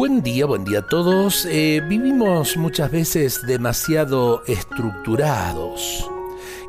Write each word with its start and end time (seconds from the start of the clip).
Buen 0.00 0.22
día, 0.22 0.46
buen 0.46 0.64
día 0.64 0.78
a 0.78 0.86
todos. 0.86 1.44
Eh, 1.44 1.82
vivimos 1.86 2.56
muchas 2.56 2.90
veces 2.90 3.46
demasiado 3.46 4.42
estructurados. 4.46 6.10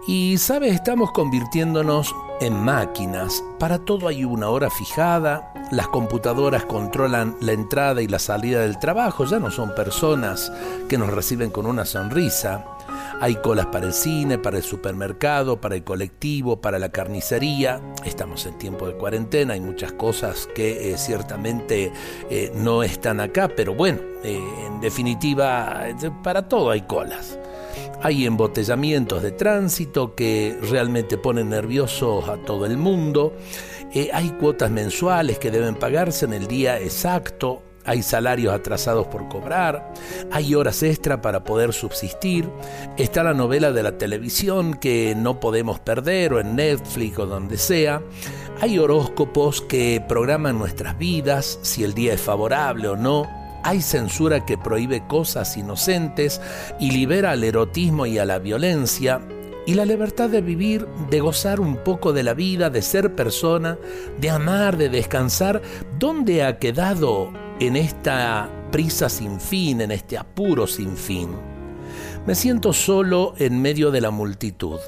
Y, 0.06 0.38
¿sabes? 0.38 0.74
Estamos 0.74 1.14
convirtiéndonos 1.14 2.14
en 2.42 2.62
máquinas. 2.62 3.42
Para 3.58 3.80
todo 3.80 4.10
hay 4.10 4.26
una 4.26 4.50
hora 4.50 4.70
fijada, 4.70 5.54
las 5.72 5.88
computadoras 5.88 6.66
controlan 6.66 7.38
la 7.40 7.54
entrada 7.54 8.02
y 8.02 8.08
la 8.10 8.20
salida 8.20 8.64
del 8.64 8.80
trabajo, 8.80 9.24
ya 9.24 9.40
no 9.40 9.50
son 9.50 9.74
personas 9.76 10.52
que 10.90 10.98
nos 10.98 11.10
reciben 11.10 11.52
con 11.52 11.68
una 11.68 11.86
sonrisa. 11.86 12.66
Hay 13.22 13.36
colas 13.36 13.68
para 13.68 13.86
el 13.86 13.94
cine, 13.94 14.40
para 14.40 14.58
el 14.58 14.64
supermercado, 14.64 15.62
para 15.62 15.76
el 15.76 15.84
colectivo, 15.84 16.60
para 16.60 16.80
la 16.80 16.92
carnicería. 16.92 17.80
Estamos 18.04 18.48
en 18.48 18.58
tiempo 18.58 18.88
de 18.88 18.96
cuarentena, 18.96 19.54
hay 19.54 19.62
muchas 19.62 19.92
cosas 19.92 20.50
que 20.56 20.92
eh, 20.92 20.98
ciertamente 20.98 21.92
eh, 22.32 22.52
no 22.56 22.82
están 22.82 23.20
acá, 23.20 23.48
pero 23.56 23.76
bueno, 23.76 24.00
eh, 24.24 24.42
en 24.66 24.82
definitiva, 24.82 25.86
para 26.24 26.48
todo 26.48 26.72
hay 26.72 26.82
colas. 26.82 27.38
Hay 28.02 28.26
embotellamientos 28.26 29.22
de 29.22 29.30
tránsito 29.34 30.16
que 30.16 30.58
realmente 30.60 31.20
ponen 31.20 31.50
nerviosos 31.50 32.28
a 32.28 32.38
todo 32.38 32.66
el 32.66 32.78
mundo. 32.78 33.34
hay 34.12 34.30
cuotas 34.32 34.72
mensuales 34.72 35.38
que 35.38 35.52
deben 35.52 35.76
pagarse 35.76 36.26
en 36.26 36.34
el 36.34 36.48
día 36.48 36.80
exacto 36.80 37.62
hay 37.86 38.04
salarios 38.04 38.54
atrasados 38.54 39.08
por 39.08 39.28
cobrar, 39.28 39.94
hay 40.32 40.56
horas 40.56 40.84
extra 40.84 41.22
para 41.22 41.44
poder 41.44 41.74
subsistir, 41.74 42.50
está 42.98 43.24
la 43.24 43.34
novela 43.34 43.72
de 43.72 43.84
la 43.84 43.98
televisión 43.98 44.74
que 44.74 45.16
no 45.16 45.40
podemos 45.40 45.80
perder 45.80 46.34
o 46.34 46.40
en 46.40 46.56
Netflix 46.56 47.18
o 47.20 47.26
donde 47.26 47.58
sea, 47.58 48.02
hay 48.62 48.78
horóscopos 48.78 49.62
que 49.62 50.04
programan 50.08 50.60
nuestras 50.60 50.98
vidas, 50.98 51.60
si 51.62 51.84
el 51.84 51.94
día 51.94 52.14
es 52.14 52.22
favorable 52.22 52.88
o 52.90 52.96
no, 52.96 53.28
hay 53.64 53.82
censura 53.82 54.46
que 54.46 54.58
prohíbe 54.58 55.06
cosas 55.08 55.56
inocentes 55.58 56.42
y 56.80 56.92
libera 56.92 57.32
al 57.32 57.44
erotismo 57.44 58.06
y 58.06 58.18
a 58.18 58.26
la 58.26 58.40
violencia, 58.40 59.22
y 59.66 59.76
la 59.76 59.86
libertad 59.86 60.30
de 60.30 60.42
vivir, 60.42 60.88
de 61.10 61.20
gozar 61.20 61.60
un 61.60 61.78
poco 61.78 62.14
de 62.14 62.24
la 62.24 62.34
vida, 62.34 62.70
de 62.70 62.82
ser 62.82 63.16
persona, 63.16 63.78
de 64.20 64.30
amar, 64.30 64.76
de 64.76 64.90
descansar, 64.90 65.62
¿dónde 66.00 66.44
ha 66.44 66.58
quedado 66.58 67.32
en 67.62 67.76
esta 67.76 68.50
prisa 68.72 69.08
sin 69.08 69.40
fin, 69.40 69.82
en 69.82 69.92
este 69.92 70.18
apuro 70.18 70.66
sin 70.66 70.98
fin. 70.98 71.30
Me 72.26 72.34
siento 72.34 72.74
solo 72.74 73.36
en 73.38 73.62
medio 73.62 73.92
de 73.92 74.02
la 74.02 74.10
multitud. 74.10 74.80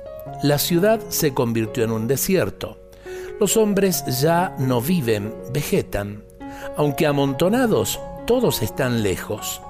La 0.41 0.57
ciudad 0.57 0.99
se 1.09 1.35
convirtió 1.35 1.83
en 1.83 1.91
un 1.91 2.07
desierto. 2.07 2.79
Los 3.39 3.57
hombres 3.57 4.03
ya 4.19 4.55
no 4.57 4.81
viven, 4.81 5.35
vegetan. 5.53 6.23
Aunque 6.75 7.05
amontonados, 7.05 7.99
todos 8.25 8.63
están 8.63 9.03
lejos. 9.03 9.61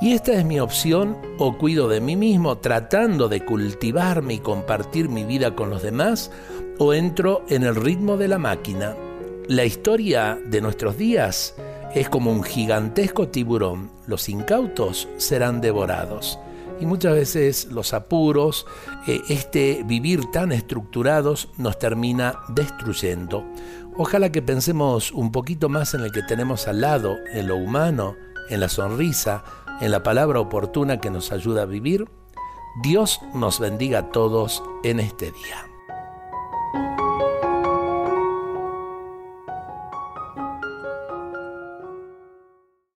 Y 0.00 0.12
esta 0.12 0.34
es 0.34 0.44
mi 0.44 0.60
opción 0.60 1.16
o 1.38 1.58
cuido 1.58 1.88
de 1.88 2.00
mí 2.00 2.14
mismo 2.14 2.58
tratando 2.58 3.28
de 3.28 3.44
cultivarme 3.44 4.34
y 4.34 4.38
compartir 4.38 5.08
mi 5.08 5.24
vida 5.24 5.56
con 5.56 5.70
los 5.70 5.82
demás 5.82 6.30
o 6.78 6.94
entro 6.94 7.44
en 7.48 7.64
el 7.64 7.74
ritmo 7.74 8.16
de 8.16 8.28
la 8.28 8.38
máquina. 8.38 8.94
La 9.48 9.64
historia 9.64 10.38
de 10.46 10.60
nuestros 10.60 10.96
días 10.96 11.56
es 11.94 12.08
como 12.08 12.32
un 12.32 12.42
gigantesco 12.42 13.28
tiburón. 13.28 13.90
Los 14.06 14.28
incautos 14.28 15.08
serán 15.16 15.60
devorados. 15.60 16.38
Y 16.80 16.86
muchas 16.86 17.14
veces 17.14 17.66
los 17.66 17.94
apuros, 17.94 18.66
eh, 19.06 19.20
este 19.28 19.82
vivir 19.84 20.30
tan 20.32 20.50
estructurados 20.50 21.48
nos 21.56 21.78
termina 21.78 22.40
destruyendo. 22.48 23.44
Ojalá 23.96 24.32
que 24.32 24.42
pensemos 24.42 25.12
un 25.12 25.30
poquito 25.30 25.68
más 25.68 25.94
en 25.94 26.00
el 26.00 26.10
que 26.10 26.22
tenemos 26.22 26.66
al 26.66 26.80
lado, 26.80 27.16
en 27.32 27.46
lo 27.46 27.56
humano, 27.56 28.16
en 28.50 28.58
la 28.58 28.68
sonrisa, 28.68 29.44
en 29.80 29.92
la 29.92 30.02
palabra 30.02 30.40
oportuna 30.40 31.00
que 31.00 31.10
nos 31.10 31.30
ayuda 31.30 31.62
a 31.62 31.66
vivir. 31.66 32.06
Dios 32.82 33.20
nos 33.34 33.60
bendiga 33.60 34.00
a 34.00 34.10
todos 34.10 34.64
en 34.82 34.98
este 34.98 35.26
día. 35.26 35.74